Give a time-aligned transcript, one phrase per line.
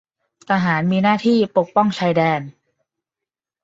[0.49, 2.41] ทหารมีหน้าที่ปกป้องชายแดน